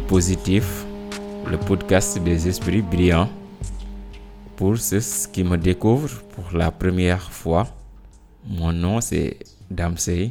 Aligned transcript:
Positif, 0.00 0.86
le 1.46 1.58
podcast 1.58 2.18
des 2.18 2.48
esprits 2.48 2.80
brillants. 2.80 3.28
Pour 4.56 4.78
ceux 4.78 5.00
qui 5.30 5.44
me 5.44 5.58
découvrent 5.58 6.22
pour 6.34 6.56
la 6.56 6.70
première 6.70 7.30
fois, 7.30 7.66
mon 8.46 8.72
nom 8.72 9.02
c'est 9.02 9.38
Damsey 9.70 10.30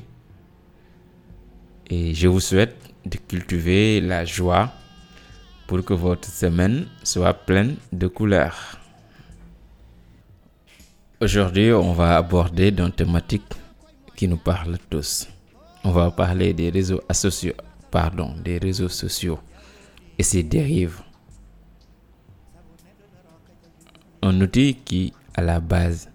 et 1.90 2.14
je 2.16 2.28
vous 2.28 2.40
souhaite 2.40 2.76
de 3.06 3.18
cultiver 3.18 4.02
la 4.02 4.26
joie 4.26 4.72
pour 5.68 5.86
que 5.86 5.94
votre 5.94 6.28
semaine 6.28 6.88
soit 7.04 7.34
pleine 7.34 7.76
de 7.92 8.08
couleurs. 8.08 8.80
Aujourd'hui, 11.22 11.72
on 11.72 11.94
va 11.94 12.18
aborder 12.18 12.70
une 12.76 12.92
thématique 12.92 13.53
qui 14.16 14.28
nous 14.28 14.38
parle 14.38 14.80
tous. 14.90 15.28
On 15.84 15.92
va 15.92 16.09
parler 16.09 16.52
des 16.53 16.72
réseaux 16.72 17.02
sociaux, 17.12 17.53
pardon, 17.92 18.34
des 18.44 18.58
réseaux 18.58 18.90
sociaux 18.90 19.38
et 20.22 20.23
ses 20.23 20.44
dérives. 20.44 21.02
Un 24.22 24.39
outil 24.39 24.75
qui, 24.75 25.13
à 25.33 25.41
la 25.41 25.59
base, 25.59 26.11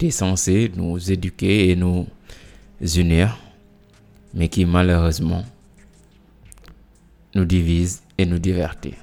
est 0.00 0.10
censé 0.10 0.72
nous 0.74 1.12
éduquer 1.12 1.68
et 1.68 1.76
nous 1.76 2.06
unir, 2.96 3.36
mais 4.32 4.48
qui 4.48 4.64
malheureusement 4.64 5.44
nous 7.34 7.44
divise 7.44 8.02
et 8.16 8.24
nous 8.24 8.38
divertit. 8.38 8.94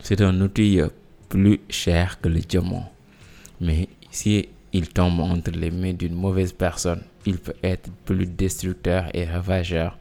C'est 0.00 0.20
un 0.20 0.40
outil 0.40 0.80
plus 1.28 1.60
cher 1.68 2.20
que 2.20 2.28
le 2.28 2.40
diamant, 2.40 2.90
mais 3.60 3.88
si 4.10 4.48
il 4.72 4.88
tombe 4.88 5.20
entre 5.20 5.52
les 5.52 5.70
mains 5.70 5.94
d'une 5.94 6.16
mauvaise 6.16 6.52
personne, 6.52 7.04
il 7.26 7.38
peut 7.38 7.54
être 7.62 7.92
plus 8.06 8.26
destructeur 8.26 9.06
et 9.14 9.24
ravageur 9.24 9.96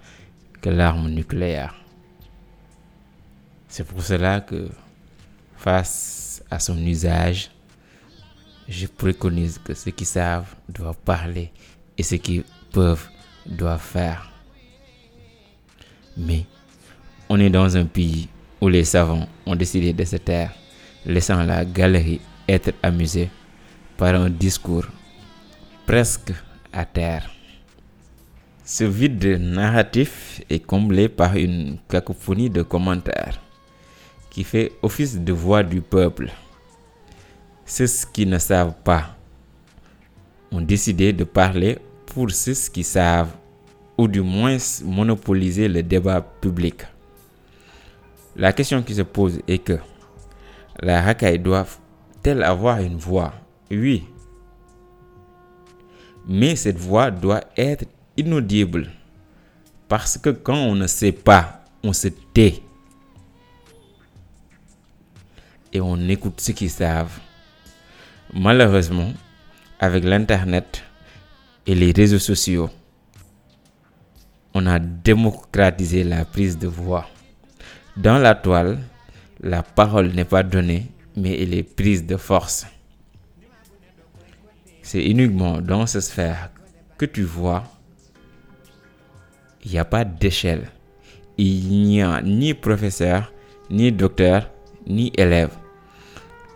que 0.62 0.72
l'arme 0.72 1.10
nucléaire. 1.12 1.83
C'est 3.76 3.86
pour 3.86 4.04
cela 4.04 4.40
que, 4.40 4.70
face 5.58 6.44
à 6.52 6.60
son 6.60 6.78
usage, 6.78 7.50
je 8.70 8.86
préconise 8.86 9.58
que 9.58 9.74
ceux 9.74 9.90
qui 9.90 10.06
savent 10.06 10.54
doivent 10.70 11.00
parler 11.04 11.52
et 11.98 12.04
ceux 12.04 12.18
qui 12.18 12.44
peuvent 12.72 13.10
doivent 13.48 13.82
faire. 13.82 14.32
Mais 16.16 16.46
on 17.28 17.40
est 17.40 17.50
dans 17.50 17.76
un 17.76 17.86
pays 17.86 18.30
où 18.62 18.68
les 18.68 18.84
savants 18.84 19.28
ont 19.44 19.56
décidé 19.56 19.92
de 19.92 20.06
se 20.06 20.18
taire, 20.18 20.54
laissant 21.04 21.42
la 21.42 21.66
galerie 21.66 22.22
être 22.48 22.74
amusée 22.84 23.32
par 23.98 24.14
un 24.14 24.30
discours 24.30 24.86
presque 25.88 26.32
à 26.72 26.86
terre. 26.86 27.28
Ce 28.64 28.84
vide 28.84 29.40
narratif 29.42 30.42
est 30.48 30.64
comblé 30.64 31.10
par 31.10 31.36
une 31.38 31.80
cacophonie 31.90 32.52
de 32.52 32.62
commentaires 32.62 33.43
qui 34.34 34.44
fait 34.44 34.72
office 34.82 35.18
de 35.20 35.32
voix 35.32 35.64
du 35.64 35.80
peuple. 35.80 36.32
Ceux 37.66 37.86
qui 38.12 38.26
ne 38.26 38.40
savent 38.40 38.74
pas 38.84 39.16
ont 40.52 40.60
décidé 40.62 41.14
de 41.14 41.24
parler 41.24 41.78
pour 42.08 42.30
ceux 42.32 42.54
qui 42.72 42.84
savent 42.84 43.32
ou 43.98 44.08
du 44.08 44.22
moins 44.22 44.58
monopoliser 44.84 45.68
le 45.68 45.84
débat 45.84 46.20
public. 46.22 46.82
La 48.36 48.52
question 48.52 48.82
qui 48.82 48.96
se 48.96 49.04
pose 49.04 49.40
est 49.48 49.60
que 49.60 49.78
la 50.82 51.02
racaille 51.02 51.38
doit-elle 51.38 52.42
avoir 52.42 52.80
une 52.82 52.98
voix? 52.98 53.34
Oui. 53.70 54.04
Mais 56.28 56.56
cette 56.56 56.80
voix 56.80 57.12
doit 57.12 57.44
être 57.56 57.86
inaudible. 58.18 58.90
Parce 59.88 60.18
que 60.18 60.32
quand 60.32 60.58
on 60.58 60.74
ne 60.74 60.88
sait 60.88 61.12
pas, 61.12 61.64
on 61.84 61.94
se 61.94 62.08
tait. 62.08 62.64
Et 65.74 65.82
on 65.82 65.98
écoute 66.08 66.40
ceux 66.40 66.54
qui 66.54 66.70
savent. 66.70 67.20
Malheureusement, 68.32 69.12
avec 69.80 70.04
l'Internet 70.04 70.84
et 71.66 71.74
les 71.74 71.92
réseaux 71.92 72.20
sociaux, 72.20 72.70
on 74.54 74.68
a 74.68 74.78
démocratisé 74.78 76.04
la 76.04 76.26
prise 76.26 76.60
de 76.60 76.68
voix. 76.68 77.08
Dans 77.98 78.20
la 78.20 78.36
toile, 78.36 78.80
la 79.42 79.64
parole 79.64 80.14
n'est 80.14 80.26
pas 80.26 80.44
donnée, 80.44 80.92
mais 81.18 81.42
elle 81.42 81.56
est 81.56 81.64
prise 81.64 82.06
de 82.06 82.18
force. 82.18 82.68
C'est 84.84 85.04
uniquement 85.04 85.60
dans 85.60 85.88
cette 85.88 86.04
sphère 86.04 86.52
que 86.98 87.06
tu 87.06 87.24
vois, 87.24 87.64
il 89.66 89.72
n'y 89.72 89.80
a 89.80 89.86
pas 89.86 90.06
d'échelle. 90.06 90.70
Il 91.38 91.70
n'y 91.70 92.02
a 92.02 92.22
ni 92.22 92.54
professeur, 92.54 93.34
ni 93.72 93.92
docteur, 93.92 94.52
ni 94.86 95.12
élève. 95.18 95.50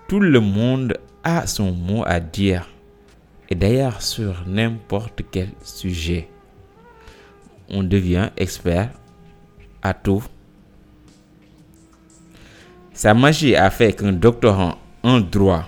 Tout 0.07 0.21
le 0.21 0.39
monde 0.39 0.97
a 1.21 1.45
son 1.47 1.73
mot 1.73 2.03
à 2.05 2.21
dire. 2.21 2.69
Et 3.49 3.55
d'ailleurs 3.55 4.01
sur 4.01 4.43
n'importe 4.47 5.21
quel 5.29 5.49
sujet. 5.61 6.29
On 7.69 7.83
devient 7.83 8.29
expert 8.37 8.89
à 9.81 9.93
tout. 9.93 10.23
Sa 12.93 13.13
magie 13.13 13.55
a 13.55 13.69
fait 13.69 13.91
qu'un 13.91 14.13
doctorant 14.13 14.77
en 15.03 15.19
droit, 15.19 15.65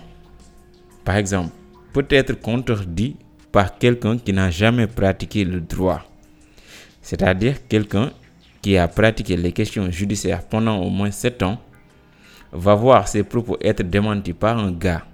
par 1.03 1.17
exemple, 1.17 1.51
peut 1.91 2.07
être 2.09 2.33
contredit 2.39 3.17
par 3.51 3.77
quelqu'un 3.77 4.17
qui 4.17 4.31
n'a 4.31 4.49
jamais 4.49 4.87
pratiqué 4.87 5.43
le 5.43 5.59
droit. 5.59 6.05
C'est-à-dire 7.01 7.67
quelqu'un 7.67 8.11
qui 8.61 8.77
a 8.77 8.87
pratiqué 8.87 9.35
les 9.35 9.51
questions 9.51 9.91
judiciaires 9.91 10.43
pendant 10.43 10.77
au 10.77 10.89
moins 10.89 11.11
7 11.11 11.43
ans 11.43 11.59
va 12.51 12.75
voir 12.75 13.07
ses 13.07 13.23
propos 13.23 13.57
être 13.61 13.83
démentis 13.83 14.33
par 14.33 14.57
un 14.57 14.71
gars 14.71 15.05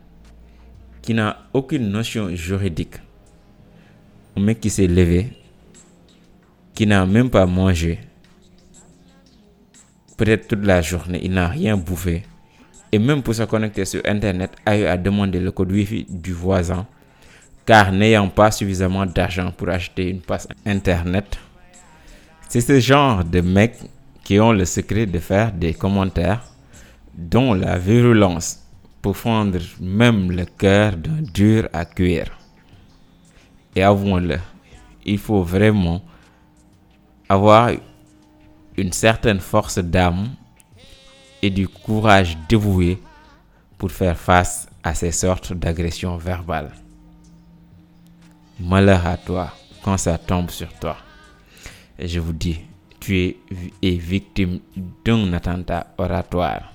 qui 1.01 1.13
n'a 1.13 1.37
aucune 1.53 1.89
notion 1.89 2.35
juridique. 2.35 2.95
Un 4.35 4.41
mec 4.41 4.59
qui 4.59 4.69
s'est 4.69 4.87
levé, 4.87 5.31
qui 6.73 6.87
n'a 6.87 7.05
même 7.05 7.29
pas 7.29 7.45
mangé. 7.45 7.99
Peut-être 10.17 10.47
toute 10.47 10.65
la 10.65 10.81
journée, 10.81 11.19
il 11.23 11.31
n'a 11.31 11.47
rien 11.47 11.77
bouffé. 11.77 12.23
Et 12.91 12.99
même 12.99 13.21
pour 13.21 13.35
se 13.35 13.43
connecter 13.43 13.85
sur 13.85 14.01
Internet, 14.05 14.51
a 14.65 14.77
eu 14.77 14.85
à 14.85 14.97
demander 14.97 15.39
le 15.39 15.51
code 15.51 15.71
Wi-Fi 15.71 16.07
du 16.09 16.33
voisin. 16.33 16.87
Car 17.65 17.91
n'ayant 17.91 18.29
pas 18.29 18.51
suffisamment 18.51 19.05
d'argent 19.05 19.51
pour 19.51 19.69
acheter 19.69 20.09
une 20.09 20.21
passe 20.21 20.47
Internet, 20.65 21.37
c'est 22.47 22.61
ce 22.61 22.79
genre 22.79 23.23
de 23.23 23.41
mecs 23.41 23.79
qui 24.23 24.39
ont 24.39 24.53
le 24.53 24.65
secret 24.65 25.05
de 25.05 25.19
faire 25.19 25.51
des 25.51 25.73
commentaires 25.73 26.43
dont 27.15 27.53
la 27.53 27.77
virulence 27.77 28.59
peut 29.01 29.13
fendre 29.13 29.59
même 29.79 30.31
le 30.31 30.45
cœur 30.45 30.97
d'un 30.97 31.21
dur 31.21 31.69
à 31.73 31.85
cuire. 31.85 32.37
Et 33.75 33.83
avouons-le, 33.83 34.39
il 35.05 35.17
faut 35.17 35.43
vraiment 35.43 36.01
avoir 37.29 37.71
une 38.77 38.91
certaine 38.91 39.39
force 39.39 39.79
d'âme 39.79 40.29
et 41.41 41.49
du 41.49 41.67
courage 41.67 42.37
dévoué 42.49 43.01
pour 43.77 43.91
faire 43.91 44.17
face 44.17 44.67
à 44.83 44.93
ces 44.93 45.11
sortes 45.11 45.53
d'agressions 45.53 46.17
verbales. 46.17 46.71
Malheur 48.59 49.05
à 49.05 49.17
toi 49.17 49.53
quand 49.83 49.97
ça 49.97 50.17
tombe 50.17 50.49
sur 50.49 50.73
toi. 50.73 50.97
Je 51.99 52.19
vous 52.19 52.33
dis, 52.33 52.59
tu 52.99 53.35
es 53.81 53.95
victime 53.95 54.59
d'un 55.05 55.31
attentat 55.33 55.93
oratoire. 55.97 56.74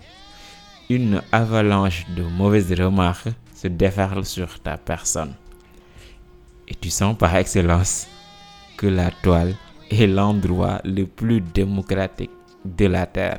Une 0.91 1.23
avalanche 1.33 2.05
de 2.15 2.23
mauvaises 2.23 2.73
remarques 2.73 3.29
se 3.55 3.69
déferle 3.69 4.27
sur 4.27 4.61
ta 4.61 4.77
personne. 4.77 5.35
Et 6.69 6.75
tu 6.75 6.91
sens 6.91 7.17
par 7.17 7.35
excellence 7.37 8.07
que 8.77 8.87
la 8.87 9.11
toile 9.11 9.55
est 9.91 10.07
l'endroit 10.07 10.83
le 10.85 11.07
plus 11.07 11.41
démocratique 11.41 12.31
de 12.65 12.87
la 12.87 13.07
Terre. 13.07 13.39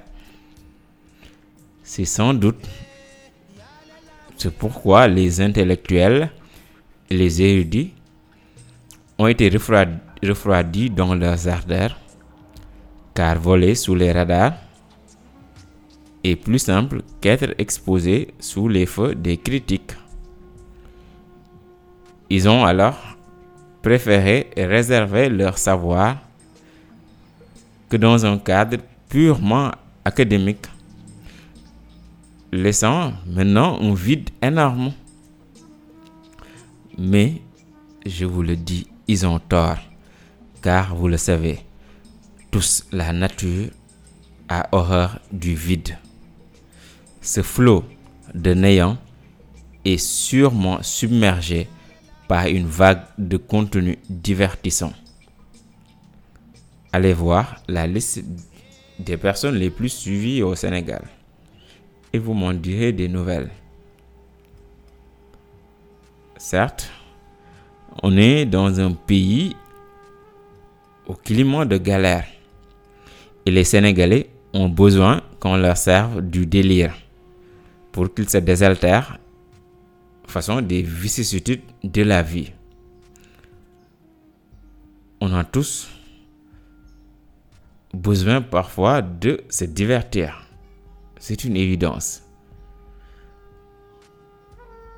C'est 1.84 2.06
sans 2.06 2.34
doute 2.34 2.66
c'est 4.42 4.58
pourquoi 4.58 5.08
les 5.08 5.40
intellectuels 5.40 6.32
les 7.12 7.44
érudits 7.44 7.94
ont 9.20 9.28
été 9.28 9.50
refroidis, 9.50 10.00
refroidis 10.24 10.90
dans 10.90 11.14
leurs 11.14 11.48
ardeurs, 11.48 11.96
car 13.14 13.40
volés 13.40 13.76
sous 13.76 13.94
les 13.94 14.12
radars, 14.12 14.54
est 16.24 16.36
plus 16.36 16.60
simple 16.60 17.02
qu'être 17.20 17.54
exposé 17.58 18.34
sous 18.40 18.68
les 18.68 18.86
feux 18.86 19.16
des 19.16 19.38
critiques. 19.38 19.94
Ils 22.30 22.48
ont 22.48 22.64
alors 22.64 23.18
préféré 23.82 24.50
réserver 24.56 25.30
leur 25.30 25.58
savoir 25.58 26.18
que 27.90 27.98
dans 27.98 28.26
un 28.26 28.38
cadre 28.38 28.78
purement 29.10 29.72
académique, 30.06 30.66
laissant 32.52 33.14
maintenant 33.28 33.80
un 33.82 33.94
vide 33.94 34.30
énorme. 34.42 34.94
Mais, 36.98 37.42
je 38.06 38.26
vous 38.26 38.44
le 38.44 38.56
dis, 38.56 38.88
ils 39.08 39.26
ont 39.26 39.40
tort, 39.40 39.80
car 40.62 40.96
vous 40.96 41.08
le 41.08 41.18
savez, 41.18 41.60
tous 42.52 42.86
la 42.92 43.12
nature 43.12 43.72
a 44.48 44.70
horreur 44.72 45.20
du 45.32 45.56
vide. 45.56 45.98
Ce 47.22 47.42
flot 47.44 47.84
de 48.34 48.54
néant 48.56 48.98
est 49.86 49.98
sûrement 49.98 50.82
submergé 50.82 51.68
par 52.28 52.48
une 52.48 52.66
vague 52.66 53.04
de 53.20 53.38
contenu 53.38 54.00
divertissant. 54.10 54.92
Allez 56.92 57.14
voir 57.14 57.62
la 57.68 57.86
liste 57.86 58.24
des 59.00 59.18
personnes 59.18 59.56
les 59.56 59.70
plus 59.70 59.90
suivies 59.90 60.42
au 60.42 60.56
Sénégal 60.56 61.04
et 62.12 62.18
vous 62.18 62.34
m'en 62.34 62.54
direz 62.54 62.92
des 62.92 63.08
nouvelles. 63.08 63.52
Certes, 66.38 66.90
on 68.02 68.18
est 68.18 68.46
dans 68.46 68.80
un 68.80 68.94
pays 68.94 69.56
au 71.06 71.14
climat 71.14 71.66
de 71.66 71.78
galère 71.78 72.26
et 73.46 73.52
les 73.52 73.64
Sénégalais 73.64 74.30
ont 74.54 74.70
besoin 74.70 75.22
qu'on 75.40 75.56
leur 75.56 75.78
serve 75.78 76.22
du 76.22 76.46
délire 76.48 76.94
pour 77.92 78.14
qu'ils 78.14 78.30
se 78.30 78.38
désaltèrent 78.38 79.18
façon 80.28 80.62
des 80.62 80.82
vicissitudes 80.82 81.62
de 81.84 82.02
la 82.04 82.24
vie. 82.24 82.52
On 85.20 85.34
a 85.34 85.44
tous 85.44 85.90
besoin 87.94 88.42
parfois 88.42 89.02
de 89.02 89.42
se 89.50 89.66
divertir. 89.66 90.44
C'est 91.20 91.44
une 91.44 91.58
évidence. 91.58 92.24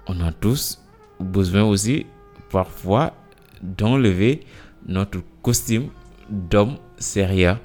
On 0.08 0.22
a 0.22 0.32
tous 0.32 0.82
besoin 1.20 1.64
aussi 1.64 2.06
parfois 2.50 3.14
d'enlever 3.62 4.46
notre 4.86 5.20
costume 5.42 5.90
d'homme 6.30 6.78
sérieux 6.98 7.56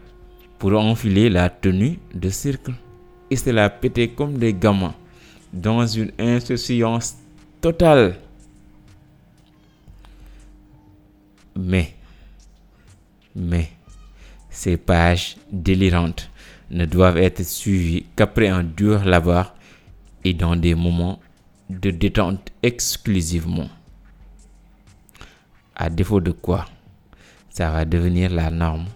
pour 0.58 0.72
enfiler 0.72 1.28
la 1.28 1.50
tenue 1.50 1.98
de 2.14 2.30
cercle 2.30 2.72
et 3.30 3.36
se 3.36 3.50
la 3.50 3.68
péter 3.70 4.08
comme 4.14 4.38
des 4.38 4.54
gamins 4.54 4.94
dans 5.52 5.86
une 5.86 6.12
insouciance 6.18 7.16
totale. 7.60 8.16
Mais, 11.56 11.94
mais, 13.34 13.70
ces 14.50 14.76
pages 14.76 15.36
délirantes 15.50 16.30
ne 16.70 16.84
doivent 16.84 17.18
être 17.18 17.44
suivies 17.44 18.06
qu'après 18.14 18.48
un 18.48 18.62
dur 18.62 19.04
labeur 19.04 19.54
et 20.24 20.34
dans 20.34 20.56
des 20.56 20.74
moments 20.74 21.18
de 21.70 21.90
détente 21.90 22.52
exclusivement. 22.62 23.68
À 25.74 25.90
défaut 25.90 26.20
de 26.20 26.32
quoi, 26.32 26.66
ça 27.50 27.70
va 27.70 27.84
devenir 27.84 28.30
la 28.30 28.50
norme 28.50 28.86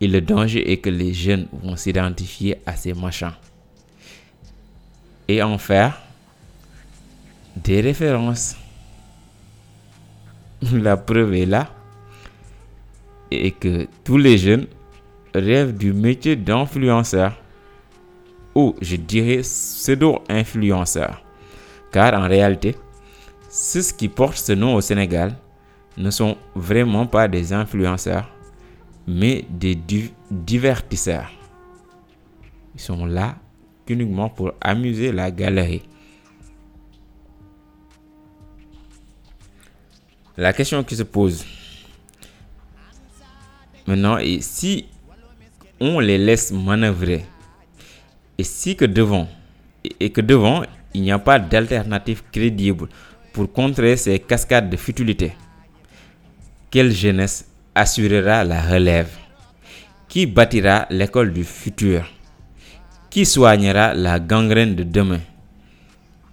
et 0.00 0.08
le 0.08 0.20
danger 0.20 0.70
est 0.70 0.78
que 0.78 0.90
les 0.90 1.14
jeunes 1.14 1.46
vont 1.52 1.76
s'identifier 1.76 2.56
à 2.66 2.76
ces 2.76 2.92
machins 2.92 3.32
et 5.28 5.42
en 5.42 5.58
faire 5.58 6.00
des 7.56 7.80
références. 7.80 8.56
La 10.72 10.96
preuve 10.96 11.34
est 11.34 11.46
là 11.46 11.68
et 13.30 13.50
que 13.50 13.86
tous 14.04 14.16
les 14.16 14.38
jeunes 14.38 14.66
rêvent 15.34 15.76
du 15.76 15.92
métier 15.92 16.36
d'influenceur 16.36 17.36
ou 18.54 18.74
je 18.80 18.96
dirais 18.96 19.38
pseudo-influenceur. 19.42 21.22
Car 21.92 22.14
en 22.14 22.28
réalité, 22.28 22.76
ceux 23.50 23.82
qui 23.96 24.08
portent 24.08 24.36
ce 24.36 24.52
nom 24.52 24.74
au 24.74 24.80
Sénégal 24.80 25.36
ne 25.96 26.10
sont 26.10 26.36
vraiment 26.54 27.06
pas 27.06 27.28
des 27.28 27.52
influenceurs, 27.52 28.28
mais 29.06 29.44
des 29.50 29.76
divertisseurs. 30.30 31.30
Ils 32.74 32.80
sont 32.80 33.06
là 33.06 33.36
uniquement 33.88 34.28
pour 34.28 34.52
amuser 34.60 35.12
la 35.12 35.30
galerie. 35.30 35.82
La 40.36 40.52
question 40.52 40.82
qui 40.82 40.96
se 40.96 41.04
pose 41.04 41.44
maintenant 43.86 44.18
est 44.18 44.40
si 44.40 44.86
on 45.78 46.00
les 46.00 46.18
laisse 46.18 46.50
manœuvrer 46.50 47.24
et 48.36 48.42
si 48.42 48.74
que 48.74 48.84
devant 48.84 49.28
et 50.00 50.10
que 50.10 50.20
devant 50.20 50.62
il 50.92 51.02
n'y 51.02 51.12
a 51.12 51.18
pas 51.18 51.38
d'alternative 51.38 52.22
crédible 52.32 52.88
pour 53.32 53.52
contrer 53.52 53.96
ces 53.96 54.18
cascades 54.18 54.70
de 54.70 54.76
futilité, 54.76 55.32
quelle 56.70 56.92
jeunesse 56.92 57.48
assurera 57.74 58.44
la 58.44 58.62
relève? 58.62 59.10
Qui 60.08 60.26
bâtira 60.26 60.86
l'école 60.90 61.32
du 61.32 61.42
futur? 61.42 62.13
Qui 63.14 63.24
soignera 63.24 63.94
la 63.94 64.18
gangrène 64.18 64.74
de 64.74 64.82
demain? 64.82 65.20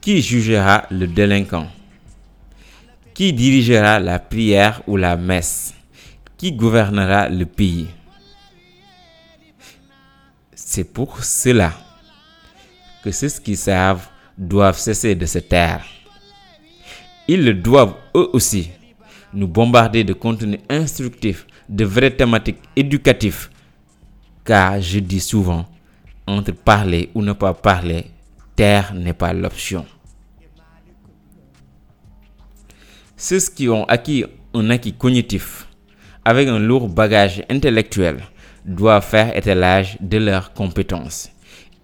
Qui 0.02 0.20
jugera 0.20 0.88
le 0.90 1.06
délinquant? 1.06 1.68
Qui 3.14 3.34
dirigera 3.34 4.00
la 4.00 4.18
prière 4.18 4.82
ou 4.88 4.98
la 4.98 5.16
messe? 5.16 5.76
Qui 6.38 6.54
gouvernera 6.54 7.30
le 7.30 7.46
pays? 7.46 7.86
C'est 10.56 10.92
pour 10.92 11.24
cela 11.24 11.72
que 13.04 13.12
ceux 13.12 13.30
qui 13.44 13.56
savent 13.56 14.08
doivent 14.36 14.80
cesser 14.80 15.14
de 15.14 15.28
se 15.28 15.38
taire. 15.38 15.86
Ils 17.28 17.62
doivent 17.62 17.94
eux 18.16 18.32
aussi 18.34 18.72
nous 19.36 19.48
bombarder 19.48 20.04
de 20.04 20.14
contenu 20.14 20.58
instructif, 20.68 21.46
de 21.70 21.86
vraies 21.86 22.16
thématiques 22.18 22.64
éducatives. 22.76 23.50
Car 24.44 24.82
je 24.82 24.98
dis 24.98 25.20
souvent, 25.20 25.68
entre 26.32 26.52
parler 26.52 27.10
ou 27.14 27.22
ne 27.22 27.34
pas 27.34 27.54
parler, 27.54 28.06
taire 28.56 28.94
n'est 28.94 29.14
pas 29.14 29.34
l'option. 29.34 29.86
Ceux 33.18 33.40
qui 33.56 33.70
ont 33.70 33.86
acquis 33.86 34.26
un 34.54 34.70
acquis 34.70 34.94
cognitif 34.94 35.68
avec 36.26 36.48
un 36.48 36.60
lourd 36.60 36.90
bagage 36.90 37.44
intellectuel 37.50 38.18
doivent 38.66 39.06
faire 39.06 39.36
étalage 39.36 39.98
de 40.02 40.18
leurs 40.18 40.54
compétences. 40.54 41.30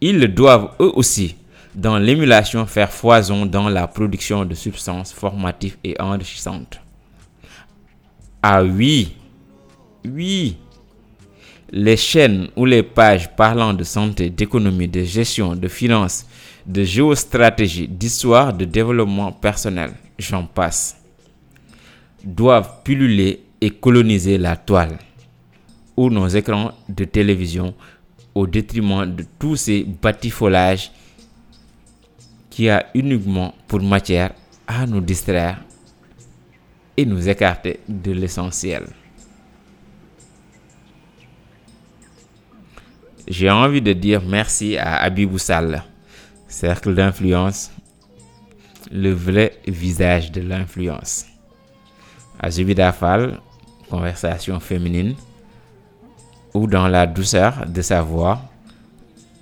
Ils 0.02 0.28
doivent 0.28 0.72
eux 0.80 0.92
aussi 0.96 1.36
dans 1.74 1.98
l'émulation 1.98 2.66
faire 2.66 2.92
foison 2.92 3.46
dans 3.46 3.70
la 3.70 3.88
production 3.88 4.46
de 4.46 4.56
substances 4.56 5.14
formatives 5.14 5.78
et 5.84 6.00
enrichissantes. 6.02 6.80
Ah 8.42 8.64
oui, 8.64 9.16
oui, 10.06 10.58
les 11.72 11.98
chaînes 11.98 12.48
ou 12.56 12.66
les 12.66 12.84
pages 12.84 13.30
parlant 13.36 13.74
de 13.74 13.84
santé, 13.84 14.30
d'économie, 14.30 14.88
de 14.88 15.04
gestion, 15.04 15.56
de 15.56 15.68
finances, 15.68 16.26
de 16.66 16.84
géostratégie, 16.84 17.88
d'histoire, 17.88 18.54
de 18.54 18.66
développement 18.66 19.32
personnel, 19.32 19.92
j'en 20.18 20.46
passe, 20.46 20.98
doivent 22.24 22.84
pulluler 22.84 23.44
et 23.60 23.72
coloniser 23.72 24.38
la 24.38 24.56
toile 24.56 24.98
ou 25.96 26.10
nos 26.10 26.28
écrans 26.28 26.72
de 26.88 27.04
télévision 27.06 27.74
au 28.36 28.46
détriment 28.46 29.06
de 29.06 29.26
tous 29.40 29.56
ces 29.56 29.84
batifolages 29.84 30.92
qui 32.50 32.70
a 32.70 32.86
uniquement 32.94 33.54
pour 33.68 33.82
matière 33.82 34.32
à 34.68 34.86
nous 34.86 35.02
distraire 35.02 35.64
et 36.96 37.06
nous 37.06 37.28
écarter 37.28 37.80
de 37.88 38.12
l'essentiel. 38.12 38.88
J'ai 43.28 43.50
envie 43.50 43.82
de 43.82 43.92
dire 43.92 44.22
merci 44.26 44.78
à 44.78 45.04
Abibou 45.04 45.38
Sall, 45.38 45.84
cercle 46.48 46.96
d'influence, 46.96 47.72
le 48.90 49.12
vrai 49.12 49.58
visage 49.68 50.32
de 50.32 50.40
l'influence. 50.40 51.26
À 52.40 52.50
Zubida 52.50 52.94
Fall, 52.94 53.42
conversation 53.90 54.62
féminine, 54.62 55.14
où 56.54 56.68
dans 56.68 56.88
la 56.88 57.06
douceur 57.06 57.66
de 57.68 57.82
sa 57.82 58.02
voix, 58.02 58.40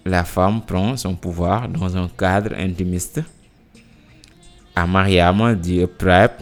la 0.03 0.23
femme 0.23 0.61
prend 0.61 0.97
son 0.97 1.15
pouvoir 1.15 1.69
dans 1.69 1.95
un 1.95 2.07
cadre 2.07 2.55
intimiste. 2.57 3.21
À 4.75 4.87
Mariama 4.87 5.53
dit 5.53 5.85
Prep, 5.99 6.41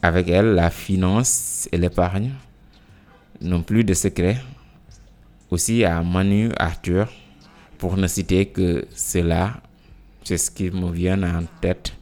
avec 0.00 0.28
elle, 0.28 0.54
la 0.54 0.70
finance 0.70 1.68
et 1.70 1.76
l'épargne 1.76 2.30
n'ont 3.42 3.62
plus 3.62 3.84
de 3.84 3.92
secret. 3.92 4.38
Aussi 5.50 5.84
à 5.84 6.02
Manu 6.02 6.50
Arthur, 6.56 7.08
pour 7.76 7.96
ne 7.96 8.06
citer 8.06 8.46
que 8.46 8.86
cela, 8.94 9.60
c'est 10.22 10.38
ce 10.38 10.50
qui 10.50 10.70
me 10.70 10.90
vient 10.92 11.22
en 11.22 11.44
tête. 11.60 11.96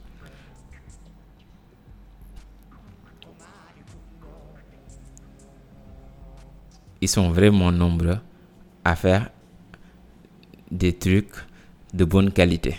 Ils 7.01 7.07
sont 7.07 7.31
vraiment 7.31 7.71
nombreux 7.71 8.19
à 8.83 8.95
faire 8.95 9.29
des 10.69 10.93
trucs 10.93 11.33
de 11.93 12.05
bonne 12.05 12.31
qualité. 12.31 12.75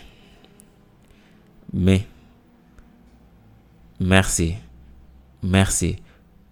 Mais 1.73 2.07
merci, 3.99 4.55
merci 5.43 5.97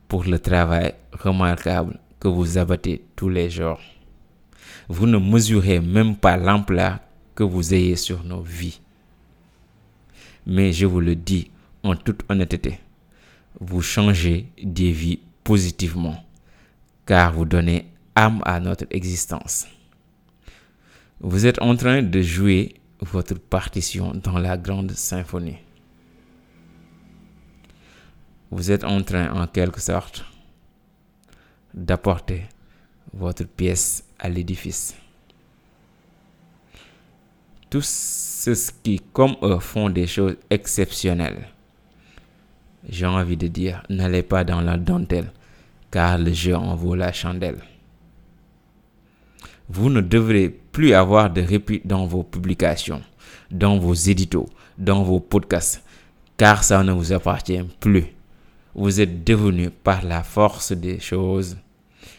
pour 0.08 0.24
le 0.24 0.38
travail 0.38 0.94
remarquable 1.12 1.98
que 2.18 2.28
vous 2.28 2.56
abattez 2.58 3.04
tous 3.14 3.28
les 3.28 3.50
jours. 3.50 3.80
Vous 4.88 5.06
ne 5.06 5.18
mesurez 5.18 5.80
même 5.80 6.16
pas 6.16 6.36
l'ampleur 6.36 6.98
que 7.34 7.44
vous 7.44 7.74
ayez 7.74 7.96
sur 7.96 8.24
nos 8.24 8.40
vies. 8.40 8.80
Mais 10.46 10.72
je 10.72 10.86
vous 10.86 11.00
le 11.00 11.14
dis 11.14 11.50
en 11.82 11.94
toute 11.94 12.22
honnêteté, 12.28 12.80
vous 13.60 13.82
changez 13.82 14.50
des 14.62 14.90
vies 14.90 15.20
positivement, 15.44 16.24
car 17.06 17.32
vous 17.32 17.44
donnez 17.44 17.86
âme 18.14 18.42
à 18.44 18.58
notre 18.58 18.86
existence. 18.90 19.66
Vous 21.20 21.46
êtes 21.46 21.60
en 21.60 21.76
train 21.76 22.02
de 22.02 22.22
jouer 22.22 22.74
votre 23.00 23.34
partition 23.34 24.12
dans 24.12 24.38
la 24.38 24.56
grande 24.56 24.92
symphonie. 24.92 25.58
Vous 28.50 28.70
êtes 28.70 28.84
en 28.84 29.02
train, 29.02 29.30
en 29.32 29.46
quelque 29.46 29.80
sorte, 29.80 30.24
d'apporter 31.74 32.46
votre 33.12 33.44
pièce 33.44 34.04
à 34.18 34.28
l'édifice. 34.28 34.96
Tous 37.70 37.84
ceux 37.84 38.54
qui, 38.82 39.00
comme 39.12 39.36
eux, 39.42 39.58
font 39.58 39.90
des 39.90 40.06
choses 40.06 40.36
exceptionnelles, 40.48 41.48
j'ai 42.88 43.06
envie 43.06 43.36
de 43.36 43.48
dire, 43.48 43.82
n'allez 43.90 44.22
pas 44.22 44.44
dans 44.44 44.60
la 44.60 44.76
dentelle, 44.76 45.30
car 45.90 46.18
le 46.18 46.32
jeu 46.32 46.54
en 46.56 46.74
vaut 46.74 46.94
la 46.94 47.12
chandelle. 47.12 47.60
Vous 49.68 49.90
ne 49.90 50.00
devrez 50.00 50.48
plus 50.48 50.94
avoir 50.94 51.30
de 51.30 51.42
répit 51.42 51.82
dans 51.84 52.06
vos 52.06 52.22
publications, 52.22 53.02
dans 53.50 53.78
vos 53.78 53.94
éditos, 53.94 54.48
dans 54.78 55.02
vos 55.02 55.20
podcasts, 55.20 55.84
car 56.38 56.64
ça 56.64 56.82
ne 56.82 56.92
vous 56.92 57.12
appartient 57.12 57.62
plus. 57.80 58.06
Vous 58.74 59.00
êtes 59.00 59.24
devenu 59.24 59.70
par 59.70 60.04
la 60.04 60.22
force 60.22 60.72
des 60.72 61.00
choses 61.00 61.58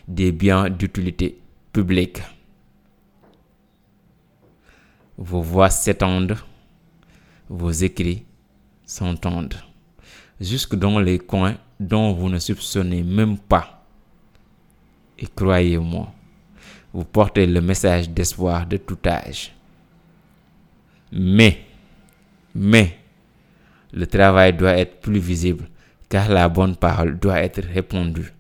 des 0.08 0.32
biens 0.32 0.70
d'utilité 0.70 1.39
publique. 1.71 2.21
Vos 5.17 5.41
voix 5.41 5.69
s'étendent, 5.69 6.38
vos 7.49 7.71
écrits 7.71 8.25
s'entendent, 8.85 9.61
jusque 10.39 10.75
dans 10.75 10.99
les 10.99 11.19
coins 11.19 11.57
dont 11.79 12.13
vous 12.13 12.29
ne 12.29 12.39
soupçonnez 12.39 13.03
même 13.03 13.38
pas. 13.38 13.85
Et 15.17 15.27
croyez-moi, 15.27 16.13
vous 16.93 17.03
portez 17.05 17.45
le 17.45 17.61
message 17.61 18.09
d'espoir 18.09 18.65
de 18.65 18.77
tout 18.77 18.97
âge. 19.05 19.53
Mais, 21.11 21.65
mais, 22.55 22.97
le 23.91 24.07
travail 24.07 24.53
doit 24.53 24.77
être 24.77 25.01
plus 25.01 25.19
visible 25.19 25.67
car 26.09 26.27
la 26.27 26.49
bonne 26.49 26.75
parole 26.75 27.19
doit 27.19 27.39
être 27.39 27.61
répandue. 27.61 28.33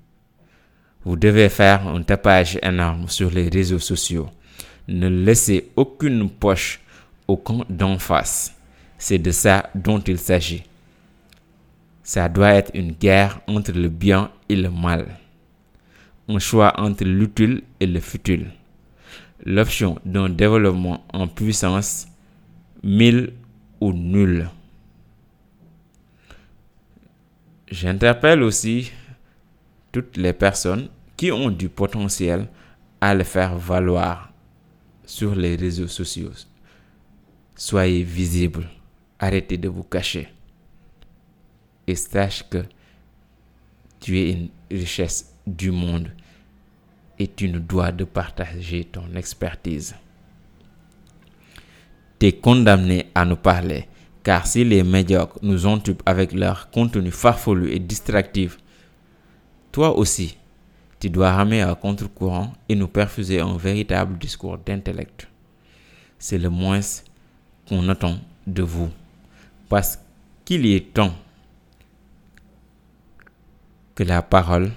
Vous 1.05 1.15
devez 1.15 1.49
faire 1.49 1.87
un 1.87 2.01
tapage 2.03 2.59
énorme 2.61 3.07
sur 3.07 3.31
les 3.31 3.47
réseaux 3.47 3.79
sociaux. 3.79 4.29
Ne 4.87 5.07
laissez 5.07 5.69
aucune 5.75 6.29
poche 6.29 6.81
au 7.27 7.37
camp 7.37 7.63
d'en 7.69 7.97
face. 7.97 8.53
C'est 8.97 9.19
de 9.19 9.31
ça 9.31 9.69
dont 9.75 9.99
il 9.99 10.19
s'agit. 10.19 10.63
Ça 12.03 12.27
doit 12.27 12.53
être 12.53 12.71
une 12.73 12.91
guerre 12.91 13.39
entre 13.47 13.71
le 13.71 13.87
bien 13.87 14.31
et 14.49 14.55
le 14.55 14.69
mal. 14.69 15.05
Un 16.27 16.39
choix 16.39 16.73
entre 16.79 17.05
l'utile 17.05 17.63
et 17.79 17.85
le 17.85 17.99
futile. 17.99 18.47
L'option 19.45 19.99
d'un 20.03 20.27
développement 20.27 21.05
en 21.13 21.27
puissance, 21.27 22.07
mille 22.83 23.31
ou 23.79 23.93
nul. 23.93 24.49
J'interpelle 27.71 28.43
aussi 28.43 28.91
toutes 29.91 30.17
les 30.17 30.33
personnes 30.33 30.89
qui 31.17 31.31
ont 31.31 31.49
du 31.49 31.69
potentiel 31.69 32.47
à 33.01 33.13
le 33.13 33.23
faire 33.23 33.57
valoir 33.57 34.31
sur 35.05 35.35
les 35.35 35.55
réseaux 35.55 35.87
sociaux. 35.87 36.31
Soyez 37.55 38.03
visibles, 38.03 38.69
arrêtez 39.19 39.57
de 39.57 39.67
vous 39.67 39.83
cacher 39.83 40.29
et 41.87 41.95
sache 41.95 42.47
que 42.49 42.63
tu 43.99 44.17
es 44.19 44.31
une 44.31 44.49
richesse 44.71 45.33
du 45.45 45.71
monde 45.71 46.11
et 47.17 47.27
tu 47.27 47.49
ne 47.49 47.59
dois 47.59 47.91
de 47.91 48.03
partager 48.05 48.85
ton 48.85 49.13
expertise. 49.15 49.95
Tu 52.19 52.27
es 52.27 52.33
condamné 52.33 53.07
à 53.15 53.25
nous 53.25 53.35
parler 53.35 53.87
car 54.23 54.45
si 54.45 54.63
les 54.63 54.83
médiocres 54.83 55.39
nous 55.41 55.65
occupent 55.65 56.03
avec 56.05 56.33
leur 56.33 56.69
contenu 56.69 57.11
farfelu 57.11 57.71
et 57.71 57.79
distractif, 57.79 58.57
toi 59.71 59.97
aussi, 59.97 60.37
tu 60.99 61.09
dois 61.09 61.31
ramer 61.31 61.61
à 61.61 61.75
contre-courant 61.75 62.53
et 62.67 62.75
nous 62.75 62.87
perfuser 62.87 63.39
un 63.39 63.55
véritable 63.57 64.17
discours 64.17 64.57
d'intellect. 64.57 65.27
C'est 66.17 66.37
le 66.37 66.49
moins 66.49 66.81
qu'on 67.67 67.87
attend 67.87 68.17
de 68.47 68.63
vous. 68.63 68.89
Parce 69.69 69.99
qu'il 70.43 70.65
est 70.65 70.93
temps 70.93 71.13
que 73.95 74.03
la 74.03 74.21
parole 74.21 74.71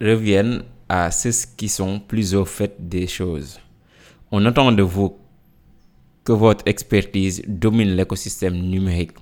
revienne 0.00 0.62
à 0.88 1.10
ceux 1.10 1.30
qui 1.56 1.68
sont 1.68 1.98
plus 1.98 2.34
au 2.34 2.44
fait 2.44 2.76
des 2.78 3.06
choses. 3.06 3.58
On 4.30 4.44
attend 4.44 4.70
de 4.72 4.82
vous 4.82 5.16
que 6.24 6.32
votre 6.32 6.64
expertise 6.66 7.42
domine 7.46 7.96
l'écosystème 7.96 8.56
numérique 8.56 9.12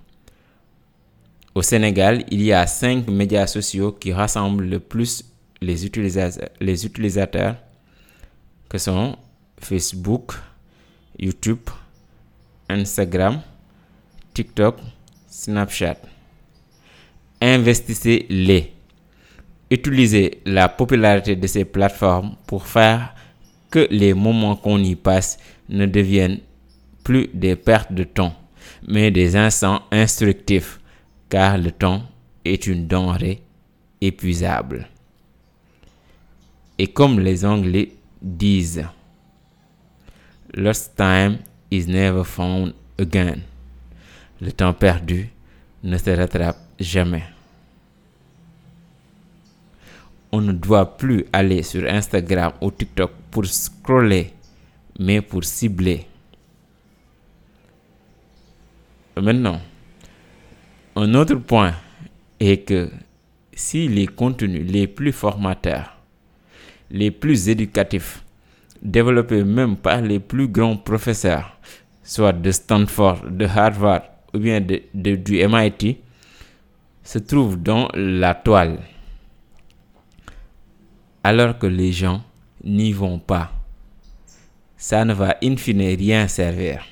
au 1.55 1.63
Sénégal, 1.63 2.25
il 2.31 2.43
y 2.43 2.53
a 2.53 2.67
cinq 2.67 3.09
médias 3.09 3.47
sociaux 3.47 3.93
qui 3.93 4.13
rassemblent 4.13 4.65
le 4.65 4.81
plus 4.81 5.25
les 5.61 5.87
utilisateurs, 5.87 7.57
que 8.69 8.79
sont 8.79 9.17
Facebook, 9.59 10.35
YouTube, 11.19 11.61
Instagram, 12.69 13.41
TikTok, 14.35 14.79
Snapchat. 15.29 15.97
Investissez-les. 17.41 18.73
Utilisez 19.71 20.41
la 20.45 20.69
popularité 20.69 21.37
de 21.37 21.47
ces 21.47 21.65
plateformes 21.65 22.37
pour 22.47 22.67
faire 22.67 23.15
que 23.71 23.87
les 23.91 24.13
moments 24.15 24.57
qu'on 24.57 24.79
y 24.79 24.95
passe 24.95 25.39
ne 25.69 25.87
deviennent 25.87 26.41
plus 27.03 27.29
des 27.33 27.57
pertes 27.57 27.93
de 27.93 28.05
temps, 28.05 28.35
mais 28.87 29.11
des 29.11 29.37
instants 29.37 29.83
instructifs 29.91 30.81
car 31.29 31.59
le 31.59 31.71
temps 31.71 32.03
est 32.45 32.67
une 32.67 32.87
denrée 32.87 33.43
épuisable. 34.01 34.89
Et 36.79 36.89
comme 36.89 37.21
les 37.21 37.45
Anglais 37.45 37.93
disent, 38.21 38.85
Lost 40.55 40.97
time 40.97 41.39
is 41.71 41.87
never 41.87 42.25
found 42.25 42.75
again. 42.99 43.41
Le 44.41 44.53
temps 44.53 44.73
perdu 44.73 45.29
ne 45.83 45.97
se 45.99 46.11
rattrape 46.11 46.59
jamais. 46.79 47.25
On 50.31 50.41
ne 50.41 50.53
doit 50.53 50.97
plus 50.97 51.25
aller 51.33 51.63
sur 51.63 51.89
Instagram 51.89 52.53
ou 52.61 52.71
TikTok 52.71 53.13
pour 53.31 53.47
scroller, 53.47 54.33
mais 54.99 55.21
pour 55.21 55.45
cibler. 55.45 56.07
Maintenant, 59.17 59.61
un 60.97 61.15
autre 61.15 61.35
point 61.35 61.75
est 62.39 62.59
que 62.59 62.91
si 63.53 63.89
les 63.89 64.07
contenus 64.07 64.71
les 64.71 64.87
plus 64.87 65.13
formateurs, 65.13 65.97
les 66.91 67.11
plus 67.11 67.49
éducatifs, 67.49 68.23
développés 68.83 69.45
même 69.45 69.77
par 69.77 70.01
les 70.01 70.21
plus 70.21 70.47
grands 70.47 70.77
professeurs, 70.77 71.59
soit 72.03 72.33
de 72.33 72.51
Stanford, 72.51 73.31
de 73.31 73.47
Harvard 73.47 74.03
ou 74.33 74.39
bien 74.39 74.61
du 74.61 75.47
MIT, 75.47 75.99
se 77.03 77.19
trouvent 77.19 77.61
dans 77.61 77.89
la 77.95 78.35
toile, 78.35 78.79
alors 81.23 81.59
que 81.59 81.67
les 81.67 81.93
gens 81.93 82.23
n'y 82.63 82.93
vont 82.93 83.19
pas, 83.19 83.53
ça 84.77 85.05
ne 85.05 85.13
va 85.13 85.37
in 85.43 85.57
fine 85.57 85.97
rien 85.97 86.29
servir. 86.29 86.85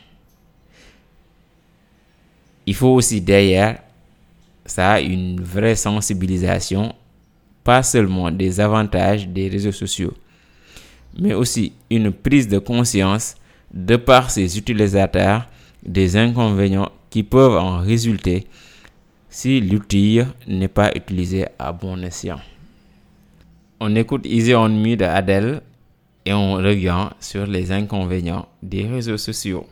Il 2.67 2.75
faut 2.75 2.95
aussi 2.95 3.21
derrière 3.21 3.79
ça 4.65 4.93
a 4.93 5.01
une 5.01 5.41
vraie 5.41 5.77
sensibilisation, 5.77 6.95
pas 7.65 7.83
seulement 7.83 8.31
des 8.31 8.61
avantages 8.61 9.29
des 9.29 9.49
réseaux 9.49 9.73
sociaux, 9.73 10.15
mais 11.19 11.35
aussi 11.35 11.73
une 11.91 12.13
prise 12.13 12.49
de 12.49 12.59
conscience 12.59 13.35
de 13.73 13.97
par 13.97 14.31
ses 14.31 14.59
utilisateurs 14.59 15.47
des 15.85 16.17
inconvénients 16.17 16.91
qui 17.11 17.23
peuvent 17.23 17.57
en 17.57 17.79
résulter 17.79 18.47
si 19.29 19.61
l'outil 19.61 20.21
n'est 20.47 20.69
pas 20.69 20.91
utilisé 20.95 21.47
à 21.59 21.73
bon 21.73 22.03
escient. 22.03 22.41
On 23.81 23.97
écoute 23.97 24.27
Easy 24.27 24.55
on 24.55 24.69
Me 24.69 24.95
de 24.95 25.05
Adele 25.05 25.63
et 26.25 26.33
on 26.33 26.55
revient 26.55 27.09
sur 27.19 27.47
les 27.47 27.73
inconvénients 27.73 28.47
des 28.63 28.87
réseaux 28.87 29.17
sociaux. 29.17 29.67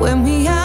When 0.00 0.22
we 0.24 0.59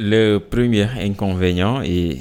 Le 0.00 0.38
premier 0.38 0.84
inconvénient 1.00 1.82
est 1.82 2.20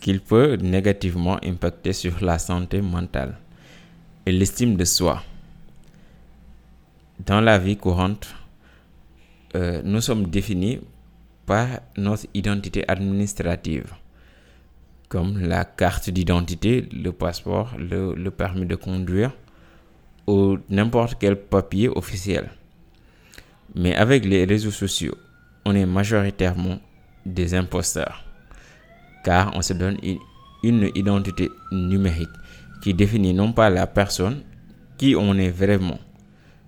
qu'il 0.00 0.20
peut 0.20 0.56
négativement 0.56 1.38
impacter 1.44 1.92
sur 1.92 2.24
la 2.24 2.40
santé 2.40 2.80
mentale 2.80 3.38
et 4.26 4.32
l'estime 4.32 4.74
de 4.74 4.84
soi. 4.84 5.22
Dans 7.24 7.40
la 7.40 7.60
vie 7.60 7.76
courante, 7.76 8.34
euh, 9.54 9.82
nous 9.84 10.00
sommes 10.00 10.30
définis 10.30 10.80
par 11.46 11.68
notre 11.96 12.26
identité 12.34 12.82
administrative, 12.88 13.94
comme 15.08 15.38
la 15.38 15.64
carte 15.64 16.10
d'identité, 16.10 16.88
le 16.92 17.12
passeport, 17.12 17.72
le, 17.78 18.16
le 18.16 18.30
permis 18.32 18.66
de 18.66 18.74
conduire 18.74 19.30
ou 20.26 20.58
n'importe 20.68 21.18
quel 21.20 21.36
papier 21.36 21.88
officiel. 21.88 22.50
Mais 23.76 23.94
avec 23.94 24.24
les 24.24 24.44
réseaux 24.44 24.72
sociaux, 24.72 25.14
on 25.64 25.76
est 25.76 25.86
majoritairement 25.86 26.80
des 27.24 27.54
imposteurs, 27.54 28.24
car 29.24 29.54
on 29.54 29.62
se 29.62 29.72
donne 29.72 29.98
une- 30.02 30.90
identité 30.94 31.50
numérique 31.72 32.28
qui 32.82 32.94
définit 32.94 33.34
non 33.34 33.52
pas 33.52 33.68
la 33.68 33.86
personne 33.86 34.42
qui 34.96 35.16
on 35.16 35.36
est 35.36 35.50
vraiment, 35.50 35.98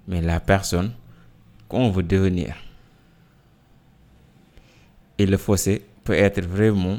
mais 0.09 0.21
la 0.21 0.41
personne 0.41 0.93
qu'on 1.69 1.91
veut 1.91 2.03
devenir. 2.03 2.57
Et 5.19 5.27
le 5.27 5.37
fossé 5.37 5.85
peut 6.03 6.15
être 6.15 6.45
vraiment 6.45 6.99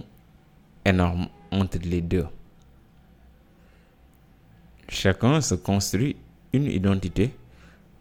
énorme 0.86 1.28
entre 1.52 1.80
les 1.84 2.02
deux. 2.02 2.28
Chacun 4.88 5.42
se 5.42 5.56
construit 5.56 6.16
une 6.54 6.68
identité 6.68 7.36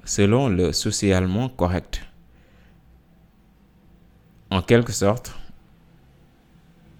selon 0.05 0.49
le 0.49 0.73
socialement 0.73 1.49
correct. 1.49 2.03
En 4.51 4.63
quelque 4.63 4.93
sorte, 4.93 5.35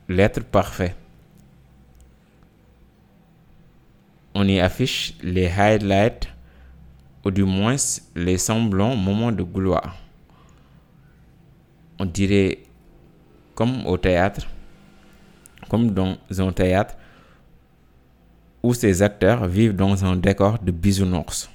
l'être 0.09 0.45
parfait. 0.45 0.95
On 4.35 4.47
y 4.49 4.61
affiche 4.61 5.15
les 5.23 5.47
highlights 5.47 6.29
ou 7.25 7.31
du 7.31 7.45
moins 7.45 7.77
les 8.15 8.39
semblants 8.39 8.97
moments 8.97 9.33
de 9.33 9.43
gloire. 9.43 9.97
On 11.99 12.05
dirait 12.05 12.59
comme 13.55 13.87
au 13.87 13.97
théâtre, 13.97 14.47
comme 15.69 15.93
dans 15.93 16.17
un 16.39 16.53
théâtre 16.53 16.97
où 18.63 18.75
ces 18.75 19.03
acteurs 19.03 19.47
vivent 19.47 19.77
dans 19.77 20.05
un 20.05 20.17
décor 20.17 20.59
de 20.59 20.73
bisounours. 20.73 21.49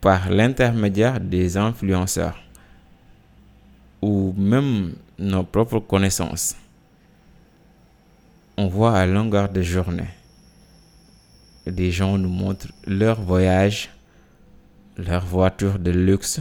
Par 0.00 0.30
l'intermédiaire 0.30 1.20
des 1.20 1.56
influenceurs 1.56 2.40
ou 4.00 4.32
même 4.36 4.94
nos 5.20 5.44
propres 5.44 5.78
connaissances, 5.78 6.56
on 8.56 8.66
voit 8.66 8.98
à 8.98 9.06
longueur 9.06 9.48
de 9.48 9.62
journée 9.62 10.08
des 11.66 11.90
gens 11.90 12.18
nous 12.18 12.28
montrent 12.28 12.72
leur 12.86 13.20
voyage, 13.20 13.90
leur 14.96 15.24
voiture 15.24 15.78
de 15.78 15.90
luxe 15.90 16.40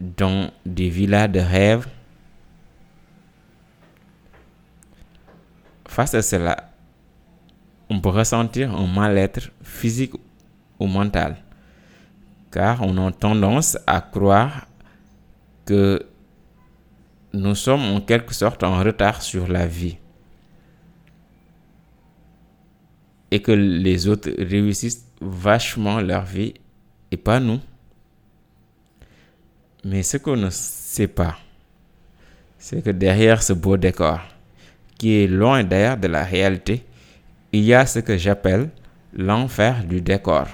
dans 0.00 0.50
des 0.64 0.88
villas 0.88 1.28
de 1.28 1.40
rêve. 1.40 1.86
Face 5.86 6.14
à 6.14 6.22
cela, 6.22 6.70
on 7.88 8.00
peut 8.00 8.10
ressentir 8.10 8.74
un 8.74 8.86
mal-être 8.86 9.50
physique 9.62 10.14
ou 10.78 10.86
mental, 10.86 11.36
car 12.50 12.82
on 12.82 13.06
a 13.06 13.12
tendance 13.12 13.78
à 13.86 14.00
croire 14.00 14.66
que 15.64 16.04
nous 17.36 17.54
sommes 17.54 17.84
en 17.84 18.00
quelque 18.00 18.34
sorte 18.34 18.62
en 18.62 18.78
retard 18.78 19.22
sur 19.22 19.46
la 19.48 19.66
vie. 19.66 19.98
et 23.30 23.42
que 23.42 23.52
les 23.52 24.08
autres 24.08 24.30
réussissent 24.38 25.06
vachement 25.20 26.00
leur 26.00 26.24
vie 26.24 26.54
et 27.10 27.16
pas 27.16 27.40
nous. 27.40 27.60
Mais 29.84 30.02
ce 30.02 30.16
qu'on 30.16 30.36
ne 30.36 30.50
sait 30.50 31.08
pas, 31.08 31.36
c'est 32.58 32.82
que 32.82 32.90
derrière 32.90 33.42
ce 33.42 33.52
beau 33.52 33.76
décor, 33.76 34.20
qui 34.98 35.12
est 35.22 35.26
loin 35.26 35.62
d'ailleurs 35.64 35.96
de 35.96 36.08
la 36.08 36.24
réalité, 36.24 36.84
il 37.52 37.62
y 37.62 37.74
a 37.74 37.86
ce 37.86 38.00
que 38.00 38.16
j'appelle 38.16 38.70
l'enfer 39.12 39.84
du 39.84 40.00
décor. 40.00 40.48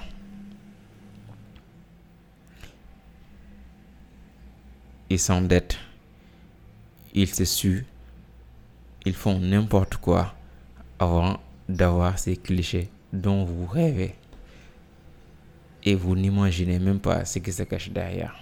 Ils 5.09 5.18
s'endettent, 5.18 5.79
ils 7.14 7.33
se 7.33 7.44
suent, 7.44 7.85
ils 9.05 9.14
font 9.14 9.38
n'importe 9.38 9.96
quoi 9.96 10.35
avant 10.98 11.38
d'avoir 11.68 12.18
ces 12.18 12.37
clichés 12.37 12.88
dont 13.12 13.44
vous 13.44 13.66
rêvez. 13.66 14.14
Et 15.85 15.94
vous 15.94 16.14
n'imaginez 16.14 16.79
même 16.79 17.01
pas 17.01 17.25
ce 17.25 17.40
qui 17.40 17.53
se 17.53 17.64
cache 17.64 17.90
derrière. 17.90 18.35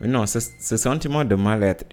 Mais 0.00 0.08
non, 0.08 0.26
ce, 0.26 0.40
sentiment 0.76 1.24
de 1.24 1.34
mal-être 1.36 1.84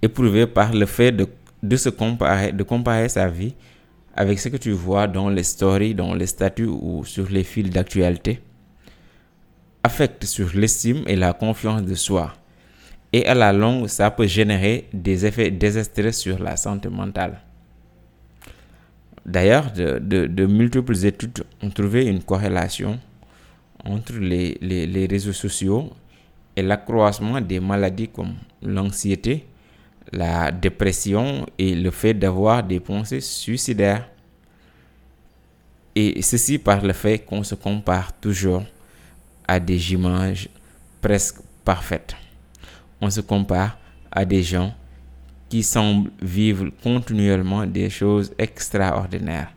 éprouvé 0.00 0.46
par 0.46 0.72
le 0.72 0.86
fait 0.86 1.12
de, 1.12 1.28
de 1.62 1.76
se 1.76 1.90
comparer, 1.90 2.52
de 2.52 2.62
comparer 2.62 3.10
sa 3.10 3.28
vie 3.28 3.54
avec 4.14 4.40
ce 4.40 4.48
que 4.48 4.56
tu 4.56 4.70
vois 4.72 5.06
dans 5.06 5.28
les 5.28 5.42
stories, 5.42 5.94
dans 5.94 6.14
les 6.14 6.26
statuts 6.26 6.64
ou 6.66 7.04
sur 7.04 7.28
les 7.28 7.44
fils 7.44 7.68
d'actualité, 7.68 8.40
affecte 9.82 10.24
sur 10.24 10.50
l'estime 10.54 11.04
et 11.06 11.16
la 11.16 11.34
confiance 11.34 11.82
de 11.82 11.94
soi. 11.94 12.34
Et 13.12 13.26
à 13.26 13.34
la 13.34 13.52
longue, 13.52 13.88
ça 13.88 14.10
peut 14.10 14.26
générer 14.26 14.88
des 14.92 15.26
effets 15.26 15.50
désastreux 15.50 16.12
sur 16.12 16.38
la 16.38 16.56
santé 16.56 16.88
mentale. 16.88 17.40
D'ailleurs, 19.26 19.72
de, 19.72 20.46
multiples 20.46 21.04
études 21.04 21.44
ont 21.62 21.70
trouvé 21.70 22.06
une 22.06 22.22
corrélation 22.22 22.98
entre 23.84 24.14
les 24.14 25.06
réseaux 25.10 25.32
sociaux 25.32 25.90
et 26.56 26.62
l'accroissement 26.62 27.40
des 27.40 27.60
maladies 27.60 28.08
comme 28.08 28.34
l'anxiété, 28.62 29.46
la 30.12 30.50
dépression 30.50 31.46
et 31.58 31.74
le 31.74 31.90
fait 31.90 32.14
d'avoir 32.14 32.62
des 32.62 32.80
pensées 32.80 33.20
suicidaires. 33.20 34.08
Et 35.94 36.22
ceci 36.22 36.58
par 36.58 36.82
le 36.82 36.92
fait 36.92 37.18
qu'on 37.18 37.42
se 37.42 37.54
compare 37.54 38.12
toujours 38.20 38.64
à 39.46 39.58
des 39.58 39.92
images 39.92 40.48
presque 41.00 41.38
parfaites. 41.64 42.14
On 43.00 43.10
se 43.10 43.20
compare 43.20 43.78
à 44.10 44.24
des 44.24 44.42
gens 44.42 44.74
qui 45.48 45.62
semblent 45.62 46.10
vivre 46.20 46.68
continuellement 46.82 47.66
des 47.66 47.90
choses 47.90 48.32
extraordinaires. 48.38 49.52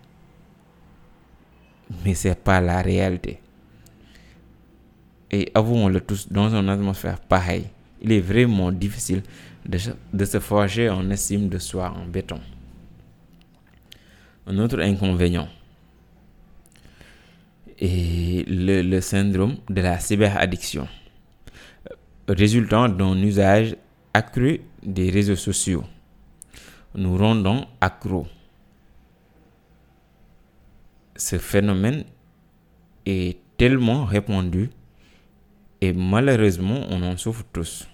Mais 2.04 2.16
ce 2.16 2.30
n'est 2.30 2.36
pas 2.36 2.60
la 2.62 2.82
réalité. 2.82 3.40
Et 5.30 5.52
avouons-le 5.54 6.00
tous, 6.02 6.32
dans 6.32 6.54
une 6.56 6.70
atmosphère 6.70 7.20
pareille, 7.20 7.68
il 8.02 8.12
est 8.12 8.22
vraiment 8.22 8.72
difficile 8.72 9.24
de, 9.66 9.78
se- 10.26 10.40
forger 10.40 10.90
en 10.90 11.10
estime 11.10 11.50
de 11.50 11.58
soi 11.58 11.92
en 11.96 12.06
béton. 12.06 12.40
Un 14.46 14.58
autre 14.60 14.80
inconvénient 14.82 15.48
est 17.80 18.46
le 18.48 19.00
syndrome 19.02 19.58
de 19.70 19.82
la 19.82 20.00
cyberaddiction, 20.00 20.88
résultant 22.28 22.90
d'un 22.90 23.18
usage 23.22 23.76
accru 24.14 24.62
des 24.82 25.10
réseaux 25.10 25.36
sociaux, 25.36 25.84
nous 26.96 27.18
rendant 27.18 27.68
accros. 27.82 28.28
Ce 31.16 31.38
phénomène 31.38 32.04
est 33.06 33.38
tellement 33.58 34.06
répandu 34.06 34.70
et 35.82 35.94
malheureusement 35.94 36.86
on 36.90 37.02
en 37.04 37.18
souffre 37.18 37.44
tous. 37.52 37.88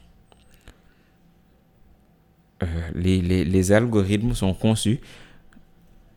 Euh, 2.61 2.65
les, 2.93 3.21
les- 3.21 3.45
les 3.45 3.71
algorithmes 3.71 4.33
sont 4.33 4.53
conçus 4.53 4.99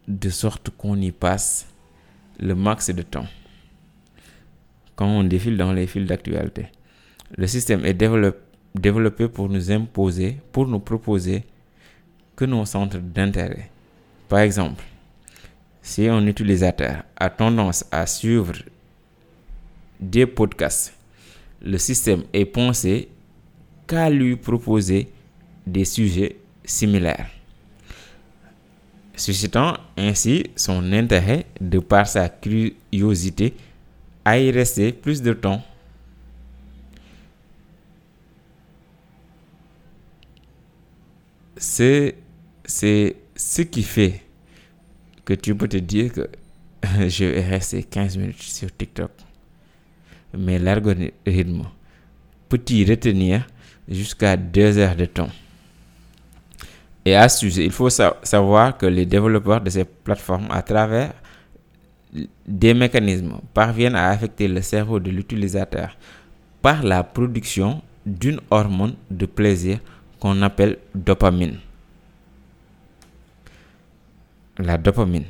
de 0.08 0.28
sorte 0.30 0.70
qu'on 0.70 0.96
y 1.00 1.12
passe 1.12 1.68
le 2.40 2.54
max 2.56 2.90
de 2.90 3.02
temps 3.02 3.26
quand 4.96 5.06
on 5.06 5.22
défile 5.24 5.56
dans 5.56 5.72
les 5.72 5.86
fils 5.86 6.06
d'actualité. 6.06 6.66
Le 7.34 7.46
système 7.46 7.84
est 7.86 7.94
développé, 7.94 9.28
pour 9.28 9.48
nous 9.48 9.70
imposer, 9.70 10.36
pour 10.52 10.66
nous 10.68 10.80
proposer 10.80 11.44
que 12.36 12.44
nos 12.44 12.64
centres 12.64 12.98
d'intérêt. 12.98 13.70
Par 14.28 14.40
exemple, 14.40 14.82
si 15.80 16.06
un 16.08 16.26
utilisateur 16.26 17.04
a 17.16 17.30
tendance 17.30 17.84
à 17.90 18.06
suivre 18.06 18.54
des 20.00 20.26
podcasts, 20.26 20.94
le 21.62 21.78
système 21.78 22.24
est 22.32 22.44
pensé 22.44 23.08
qu'à 23.86 24.10
lui 24.10 24.36
proposer 24.36 25.08
des 25.66 25.84
sujets 25.84 26.36
similaires, 26.64 27.30
suscitant 29.16 29.76
ainsi 29.96 30.50
son 30.56 30.92
intérêt 30.92 31.46
de 31.60 31.78
par 31.78 32.06
sa 32.06 32.28
curiosité 32.28 33.54
à 34.24 34.38
y 34.38 34.50
rester 34.50 34.92
plus 34.92 35.22
de 35.22 35.32
temps. 35.32 35.62
C'est 41.64 42.16
ce 42.56 43.62
qui 43.62 43.82
fait 43.84 44.20
que 45.24 45.34
tu 45.34 45.54
peux 45.54 45.68
te 45.68 45.76
dire 45.76 46.12
que 46.12 46.28
je 47.08 47.24
vais 47.24 47.42
rester 47.42 47.84
15 47.84 48.16
minutes 48.16 48.42
sur 48.42 48.76
TikTok. 48.76 49.12
Mais 50.36 50.58
l'algorithme 50.58 51.62
peut 52.48 52.60
y 52.70 52.84
retenir 52.84 53.46
jusqu'à 53.88 54.36
2 54.36 54.78
heures 54.78 54.96
de 54.96 55.04
temps. 55.04 55.30
Et 57.04 57.14
à 57.14 57.28
ce 57.28 57.38
sujet, 57.40 57.64
il 57.64 57.70
faut 57.70 57.90
sa- 57.90 58.16
savoir 58.24 58.76
que 58.76 58.86
les 58.86 59.06
développeurs 59.06 59.60
de 59.60 59.70
ces 59.70 59.84
plateformes, 59.84 60.48
à 60.50 60.62
travers 60.62 61.12
des 62.46 62.74
mécanismes, 62.74 63.38
parviennent 63.54 63.94
à 63.94 64.08
affecter 64.08 64.48
le 64.48 64.62
cerveau 64.62 64.98
de 64.98 65.10
l'utilisateur 65.12 65.96
par 66.60 66.82
la 66.82 67.04
production 67.04 67.82
d'une 68.04 68.40
hormone 68.50 68.94
de 69.10 69.26
plaisir 69.26 69.78
qu'on 70.22 70.40
appelle 70.42 70.78
dopamine. 70.94 71.58
La 74.56 74.78
dopamine 74.78 75.24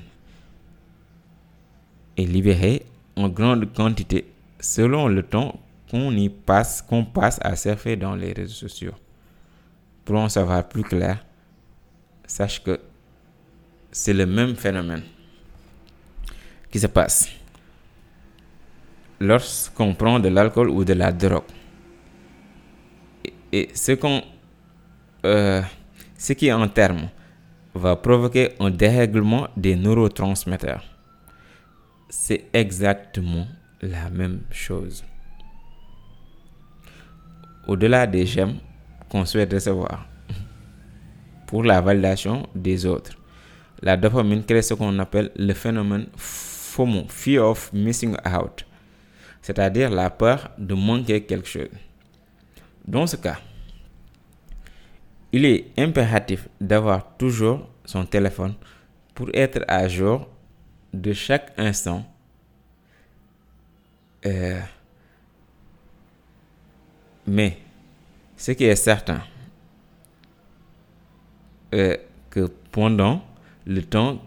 est 2.18 2.26
libérée 2.26 2.84
en 3.16 3.30
grande 3.30 3.72
quantité 3.72 4.26
selon 4.60 5.08
le 5.08 5.22
temps 5.22 5.58
qu'on 5.90 6.14
y 6.14 6.28
passe, 6.28 6.82
qu'on 6.82 7.06
passe 7.06 7.38
à 7.40 7.56
surfer 7.56 7.96
dans 7.96 8.14
les 8.14 8.34
réseaux 8.34 8.68
sociaux. 8.68 8.92
Pour 10.04 10.16
en 10.16 10.28
savoir 10.28 10.68
plus 10.68 10.82
clair, 10.82 11.24
sache 12.26 12.62
que 12.62 12.78
c'est 13.90 14.12
le 14.12 14.26
même 14.26 14.56
phénomène 14.56 15.04
qui 16.70 16.78
se 16.78 16.86
passe 16.86 17.30
lorsqu'on 19.20 19.94
prend 19.94 20.20
de 20.20 20.28
l'alcool 20.28 20.68
ou 20.68 20.84
de 20.84 20.92
la 20.92 21.12
drogue. 21.12 21.44
Et, 23.24 23.32
et 23.52 23.70
ce 23.74 23.92
qu'on, 23.92 24.22
euh, 25.24 25.62
ce 26.18 26.32
qui 26.32 26.52
en 26.52 26.68
termes 26.68 27.08
va 27.74 27.96
provoquer 27.96 28.50
un 28.60 28.70
dérèglement 28.70 29.48
des 29.56 29.76
neurotransmetteurs. 29.76 30.84
C'est 32.08 32.44
exactement 32.52 33.46
la 33.80 34.10
même 34.10 34.42
chose. 34.50 35.04
Au-delà 37.66 38.06
des 38.06 38.26
j'aime 38.26 38.56
qu'on 39.08 39.24
souhaite 39.24 39.52
recevoir 39.52 40.06
pour 41.46 41.62
la 41.64 41.80
validation 41.80 42.48
des 42.54 42.84
autres, 42.86 43.12
la 43.80 43.96
dopamine 43.96 44.44
crée 44.44 44.62
ce 44.62 44.74
qu'on 44.74 44.98
appelle 44.98 45.30
le 45.36 45.54
phénomène 45.54 46.06
FOMO, 46.16 47.06
Fear 47.08 47.48
of 47.48 47.72
Missing 47.72 48.16
Out, 48.26 48.66
c'est-à-dire 49.40 49.90
la 49.90 50.10
peur 50.10 50.50
de 50.58 50.74
manquer 50.74 51.22
quelque 51.24 51.48
chose. 51.48 51.68
Dans 52.86 53.06
ce 53.06 53.16
cas, 53.16 53.38
il 55.32 55.44
est 55.44 55.66
impératif 55.78 56.48
d'avoir 56.60 57.16
toujours 57.16 57.68
son 57.84 58.04
téléphone 58.04 58.54
pour 59.14 59.30
être 59.34 59.64
à 59.66 59.88
jour 59.88 60.28
de 60.92 61.12
chaque 61.12 61.52
instant. 61.58 62.04
Euh, 64.26 64.60
mais 67.26 67.58
ce 68.36 68.52
qui 68.52 68.64
est 68.64 68.76
certain, 68.76 69.22
est 71.72 72.00
que 72.30 72.50
pendant 72.70 73.24
le 73.66 73.82
temps 73.82 74.22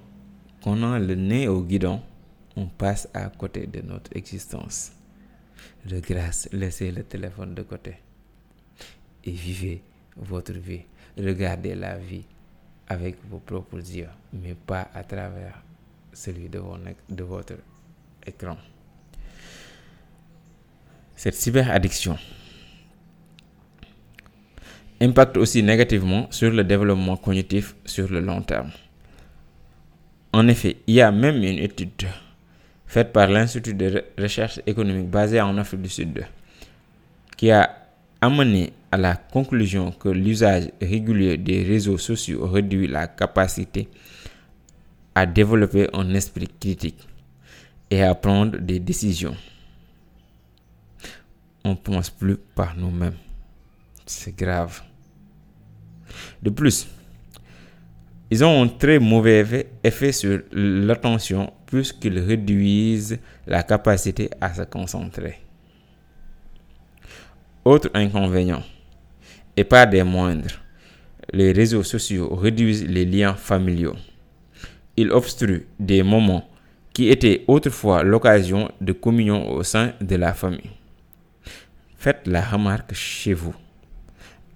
qu'on 0.61 0.81
a 0.83 0.99
le 0.99 1.15
nez 1.15 1.47
au 1.47 1.61
guidon, 1.61 2.01
on 2.55 2.65
passe 2.65 3.07
à 3.13 3.29
côté 3.29 3.67
de 3.67 3.81
notre 3.81 4.15
existence. 4.15 4.91
De 5.85 5.99
grâce, 5.99 6.49
laissez 6.51 6.91
le 6.91 7.03
téléphone 7.03 7.53
de 7.53 7.61
côté 7.61 7.95
et 9.23 9.31
vivez 9.31 9.81
votre 10.15 10.53
vie. 10.53 10.81
Regardez 11.17 11.75
la 11.75 11.97
vie 11.97 12.25
avec 12.87 13.17
vos 13.29 13.39
propres 13.39 13.77
yeux, 13.79 14.09
mais 14.33 14.53
pas 14.55 14.89
à 14.93 15.03
travers 15.03 15.61
celui 16.13 16.49
de, 16.49 16.59
vos- 16.59 16.77
de 17.09 17.23
votre 17.23 17.53
écran. 18.25 18.57
Cette 21.15 21.35
cyberaddiction 21.35 22.17
impacte 25.01 25.37
aussi 25.37 25.61
négativement 25.63 26.27
sur 26.31 26.51
le 26.51 26.63
développement 26.63 27.17
cognitif 27.17 27.75
sur 27.85 28.09
le 28.09 28.19
long 28.21 28.41
terme. 28.41 28.71
En 30.33 30.47
effet, 30.47 30.77
il 30.87 30.95
y 30.95 31.01
a 31.01 31.11
même 31.11 31.37
une 31.37 31.59
étude 31.59 32.07
faite 32.85 33.11
par 33.13 33.27
l'Institut 33.27 33.73
de 33.73 33.89
re- 33.89 34.03
recherche 34.21 34.59
économique 34.65 35.09
basé 35.09 35.39
en 35.41 35.57
Afrique 35.57 35.81
du 35.81 35.89
Sud 35.89 36.25
qui 37.37 37.51
a 37.51 37.69
amené 38.21 38.73
à 38.95 38.97
la 38.97 39.17
conclusion 39.17 39.91
que 39.91 40.07
l'usage 40.07 40.69
régulier 40.81 41.35
des 41.37 41.63
réseaux 41.63 41.97
sociaux 41.97 42.47
réduit 42.47 42.87
la 42.87 43.07
capacité 43.07 43.89
à 45.13 45.25
développer 45.25 45.89
un 45.91 46.13
esprit 46.13 46.47
critique 46.47 47.05
et 47.91 48.01
à 48.03 48.15
prendre 48.15 48.57
des 48.57 48.79
décisions. 48.79 49.35
On 51.65 51.75
pense 51.75 52.09
plus 52.09 52.37
par 52.37 52.77
nous-mêmes. 52.77 53.17
C'est 54.05 54.33
grave. 54.33 54.81
De 56.41 56.49
plus, 56.49 56.87
ils 58.31 58.45
ont 58.45 58.63
un 58.63 58.69
très 58.69 58.99
mauvais 58.99 59.71
effet 59.83 60.13
sur 60.13 60.39
l'attention 60.53 61.51
puisqu'ils 61.65 62.19
réduisent 62.19 63.19
la 63.45 63.61
capacité 63.63 64.29
à 64.39 64.53
se 64.53 64.61
concentrer. 64.61 65.41
Autre 67.65 67.89
inconvénient, 67.93 68.63
et 69.57 69.63
pas 69.63 69.85
des 69.85 70.03
moindres, 70.03 70.61
les 71.31 71.51
réseaux 71.51 71.83
sociaux 71.83 72.35
réduisent 72.35 72.85
les 72.85 73.05
liens 73.05 73.33
familiaux. 73.35 73.95
Ils 74.97 75.11
obstruent 75.11 75.65
des 75.79 76.03
moments 76.03 76.47
qui 76.93 77.09
étaient 77.09 77.43
autrefois 77.47 78.03
l'occasion 78.03 78.71
de 78.79 78.93
communion 78.93 79.51
au 79.51 79.63
sein 79.63 79.93
de 79.99 80.15
la 80.15 80.33
famille. 80.33 80.71
Faites 81.97 82.27
la 82.27 82.41
remarque 82.41 82.93
chez 82.93 83.33
vous, 83.33 83.55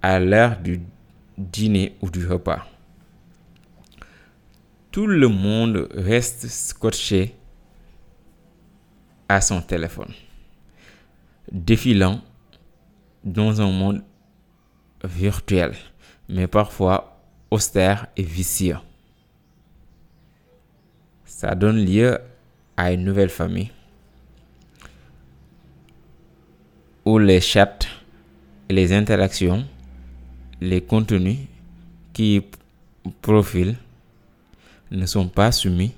à 0.00 0.18
l'heure 0.20 0.58
du 0.58 0.80
dîner 1.36 1.96
ou 2.00 2.10
du 2.10 2.26
repas. 2.26 2.66
Tout 4.90 5.06
le 5.06 5.28
monde 5.28 5.88
reste 5.94 6.46
scotché 6.48 7.34
à 9.28 9.40
son 9.40 9.60
téléphone, 9.60 10.12
défilant 11.52 12.20
dans 13.22 13.60
un 13.60 13.70
monde 13.70 14.02
virtuel, 15.04 15.74
mais 16.28 16.46
parfois 16.46 17.20
austère 17.50 18.06
et 18.16 18.22
vicieux. 18.22 18.78
Ça 21.24 21.54
donne 21.54 21.84
lieu 21.84 22.18
à 22.76 22.92
une 22.92 23.04
nouvelle 23.04 23.30
famille 23.30 23.70
où 27.04 27.18
les 27.18 27.40
chats 27.40 27.78
les 28.70 28.92
interactions, 28.92 29.66
les 30.60 30.80
contenus 30.80 31.38
qui 32.12 32.42
profilent 33.20 33.76
ne 34.90 35.06
sont 35.06 35.28
pas 35.28 35.50
soumis 35.52 35.92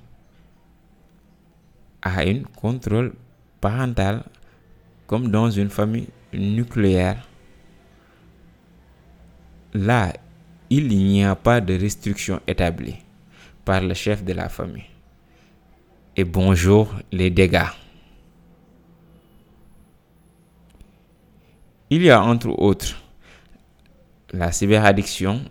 à 2.00 2.20
un 2.20 2.42
contrôle 2.56 3.12
parental 3.60 4.22
comme 5.06 5.30
dans 5.30 5.50
une 5.50 5.68
famille 5.68 6.08
nucléaire. 6.32 7.28
Là, 9.74 10.12
il 10.68 10.88
n'y 10.88 11.24
a 11.24 11.34
pas 11.34 11.60
de 11.60 11.74
restriction 11.78 12.40
établie 12.46 12.96
par 13.64 13.80
le 13.80 13.94
chef 13.94 14.24
de 14.24 14.32
la 14.32 14.48
famille. 14.48 14.84
Et 16.16 16.24
bonjour 16.24 16.94
les 17.10 17.30
dégâts. 17.30 17.72
Il 21.88 22.02
y 22.02 22.10
a 22.10 22.22
entre 22.22 22.48
autres 22.58 23.02
la 24.32 24.50
cyberaddiction, 24.52 25.42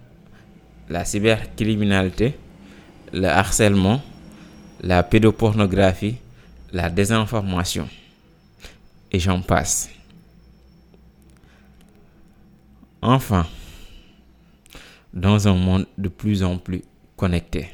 la 0.89 1.05
cybercriminalité, 1.05 2.37
le 3.13 3.27
harcèlement, 3.27 4.01
la 4.81 5.03
pédopornographie, 5.03 6.17
la 6.73 6.89
désinformation. 6.89 7.87
Et 9.11 9.19
j'en 9.19 9.41
passe. 9.41 9.89
Enfin, 13.01 13.45
dans 15.13 15.47
un 15.47 15.55
monde 15.55 15.87
de 15.97 16.09
plus 16.09 16.43
en 16.43 16.57
plus 16.57 16.83
connecté, 17.15 17.69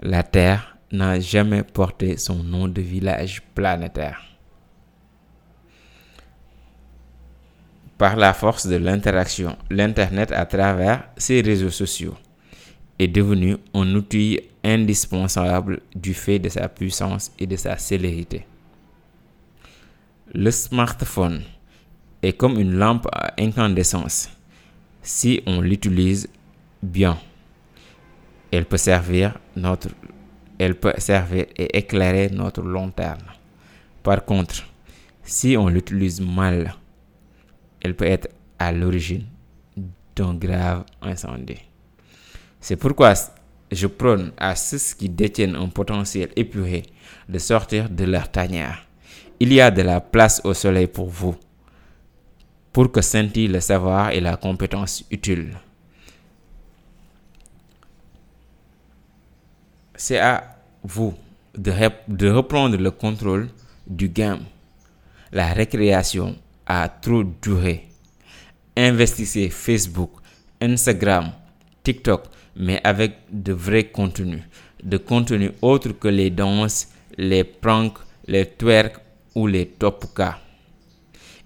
la 0.00 0.22
Terre 0.22 0.76
n'a 0.92 1.18
jamais 1.18 1.62
porté 1.62 2.16
son 2.16 2.42
nom 2.42 2.68
de 2.68 2.80
village 2.80 3.42
planétaire. 3.54 4.22
Par 7.98 8.16
la 8.16 8.34
force 8.34 8.66
de 8.66 8.76
l'interaction, 8.76 9.56
l'Internet 9.70 10.32
à 10.32 10.46
travers 10.46 11.08
ses 11.16 11.40
réseaux 11.40 11.70
sociaux 11.70 12.16
est 12.98 13.08
devenu 13.08 13.56
un 13.72 13.94
outil 13.94 14.40
indispensable 14.64 15.80
du 15.94 16.14
fait 16.14 16.38
de 16.38 16.48
sa 16.48 16.68
puissance 16.68 17.32
et 17.38 17.46
de 17.46 17.56
sa 17.56 17.76
célérité. 17.78 18.46
Le 20.32 20.50
smartphone 20.50 21.42
est 22.22 22.32
comme 22.32 22.58
une 22.58 22.74
lampe 22.74 23.06
à 23.12 23.34
incandescence. 23.38 24.30
Si 25.04 25.42
on 25.46 25.60
l'utilise 25.60 26.28
bien, 26.82 27.18
elle 28.50 28.64
peut 28.64 28.78
servir 28.78 29.38
notre 29.54 29.90
elle 30.58 30.76
peut 30.76 30.94
servir 30.98 31.46
et 31.56 31.76
éclairer 31.76 32.30
notre 32.30 32.62
long 32.62 32.90
terme. 32.90 33.18
Par 34.02 34.24
contre, 34.24 34.64
si 35.22 35.56
on 35.58 35.68
l'utilise 35.68 36.20
mal, 36.20 36.74
elle 37.82 37.94
peut 37.94 38.06
être 38.06 38.28
à 38.58 38.72
l'origine 38.72 39.26
d'un 40.16 40.34
grave 40.34 40.84
incendie. 41.02 41.60
C'est 42.60 42.76
pourquoi 42.76 43.12
je 43.70 43.86
prône 43.86 44.32
à 44.38 44.54
ceux 44.54 44.78
qui 44.96 45.08
détiennent 45.08 45.56
un 45.56 45.68
potentiel 45.68 46.30
épuré 46.36 46.84
de 47.28 47.38
sortir 47.38 47.90
de 47.90 48.04
leur 48.04 48.30
tanière. 48.30 48.86
Il 49.40 49.52
y 49.52 49.60
a 49.60 49.70
de 49.70 49.82
la 49.82 50.00
place 50.00 50.40
au 50.44 50.54
soleil 50.54 50.86
pour 50.86 51.08
vous, 51.08 51.34
pour 52.74 52.90
que 52.90 53.00
scintille 53.00 53.46
le 53.48 53.60
savoir 53.60 54.10
et 54.10 54.20
la 54.20 54.36
compétence 54.36 55.04
utile. 55.10 55.56
C'est 59.94 60.18
à 60.18 60.58
vous 60.82 61.14
de, 61.56 61.70
rep- 61.70 62.02
de 62.08 62.28
reprendre 62.28 62.76
le 62.76 62.90
contrôle 62.90 63.48
du 63.86 64.08
game. 64.08 64.40
La 65.30 65.52
récréation 65.52 66.36
a 66.66 66.88
trop 66.88 67.22
duré. 67.40 67.86
Investissez 68.76 69.50
Facebook, 69.50 70.10
Instagram, 70.60 71.30
TikTok, 71.84 72.24
mais 72.56 72.80
avec 72.82 73.18
de 73.30 73.52
vrais 73.52 73.84
contenus. 73.84 74.42
De 74.82 74.96
contenus 74.96 75.52
autres 75.62 75.92
que 75.92 76.08
les 76.08 76.30
danses, 76.30 76.88
les 77.16 77.44
pranks, 77.44 78.00
les 78.26 78.46
twerks 78.46 78.98
ou 79.36 79.46
les 79.46 79.66
top 79.66 80.12
cas. 80.12 80.40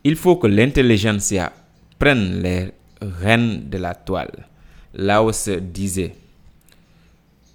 Il 0.05 0.17
faut 0.17 0.37
que 0.37 0.47
l'intelligentsia 0.47 1.53
prenne 1.99 2.43
les 2.43 2.73
rênes 3.01 3.69
de 3.69 3.79
la 3.79 3.95
toile. 3.95 4.47
Là 4.95 5.23
où 5.23 5.33
se 5.33 5.51
disait 5.51 6.15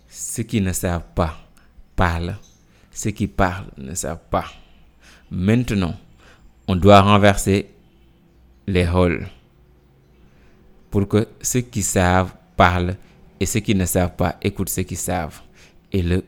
Ceux 0.09 0.43
qui 0.43 0.61
ne 0.61 0.73
savent 0.73 1.05
pas 1.15 1.37
parlent. 1.95 2.37
Ceux 2.91 3.11
qui 3.11 3.27
parlent 3.27 3.71
ne 3.77 3.95
savent 3.95 4.27
pas. 4.29 4.45
Maintenant, 5.31 5.95
on 6.67 6.75
doit 6.75 7.01
renverser 7.01 7.69
les 8.67 8.87
rôles 8.87 9.27
pour 10.91 11.07
que 11.07 11.27
ceux 11.41 11.61
qui 11.61 11.81
savent 11.81 12.33
parlent 12.55 12.95
et 13.39 13.45
ceux 13.45 13.61
qui 13.61 13.73
ne 13.73 13.85
savent 13.85 14.15
pas 14.15 14.37
écoutent 14.41 14.69
ceux 14.69 14.83
qui 14.83 14.95
savent 14.95 15.41
et 15.91 16.03
le 16.03 16.23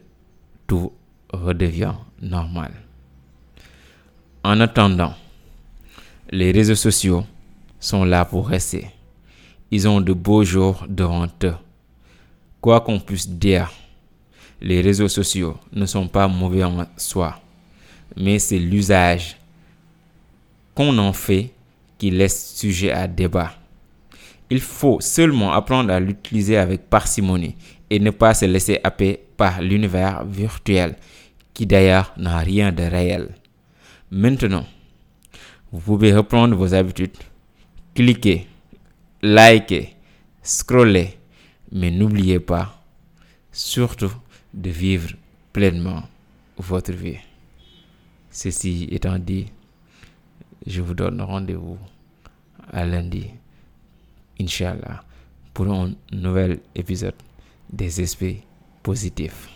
tout 0.67 0.91
redevient 1.31 1.93
normal. 2.21 2.71
En 4.43 4.59
attendant, 4.59 5.13
les 6.31 6.51
réseaux 6.51 6.75
sociaux 6.75 7.23
sont 7.79 8.03
là 8.03 8.25
pour 8.25 8.47
rester. 8.47 8.87
Ils 9.71 9.87
ont 9.87 10.01
de 10.01 10.13
beaux 10.13 10.43
jours 10.43 10.85
devant 10.89 11.27
eux. 11.43 11.55
Quoi 12.61 12.81
qu'on 12.81 12.99
puisse 12.99 13.29
dire, 13.29 13.71
les 14.61 14.81
réseaux 14.81 15.07
sociaux 15.07 15.57
ne 15.71 15.85
sont 15.85 16.07
pas 16.07 16.27
mauvais 16.27 16.63
en 16.63 16.85
soi, 16.97 17.39
mais 18.17 18.39
c'est 18.39 18.57
l'usage 18.57 19.37
qu'on 20.73 20.97
en 20.97 21.13
fait 21.13 21.51
qui 21.97 22.09
laisse 22.09 22.55
sujet 22.55 22.91
à 22.91 23.07
débat. 23.07 23.53
Il 24.49 24.61
faut 24.61 24.99
seulement 25.01 25.53
apprendre 25.53 25.93
à 25.93 25.99
l'utiliser 25.99 26.57
avec 26.57 26.89
parcimonie 26.89 27.55
et 27.89 27.99
ne 27.99 28.09
pas 28.09 28.33
se 28.33 28.45
laisser 28.45 28.79
happer 28.83 29.19
par 29.37 29.61
l'univers 29.61 30.25
virtuel 30.25 30.95
qui 31.53 31.65
d'ailleurs 31.65 32.13
n'a 32.17 32.39
rien 32.39 32.71
de 32.71 32.83
réel. 32.83 33.29
Maintenant, 34.11 34.65
vous 35.75 35.81
pouvez 35.81 36.13
reprendre 36.13 36.55
vos 36.55 36.73
habitudes, 36.73 37.17
cliquer, 37.93 38.47
liker, 39.21 39.93
scroller, 40.41 41.17
mais 41.69 41.91
n'oubliez 41.91 42.39
pas, 42.39 42.81
surtout, 43.51 44.13
de 44.53 44.69
vivre 44.69 45.09
pleinement 45.51 46.03
votre 46.57 46.93
vie. 46.93 47.17
Ceci 48.31 48.87
étant 48.89 49.19
dit, 49.19 49.47
je 50.65 50.79
vous 50.79 50.93
donne 50.93 51.19
rendez-vous 51.19 51.77
à 52.71 52.85
lundi, 52.85 53.25
Inch'Allah, 54.39 55.03
pour 55.53 55.67
un 55.73 55.91
nouvel 56.13 56.59
épisode 56.73 57.15
des 57.69 57.99
esprits 57.99 58.43
positifs. 58.81 59.49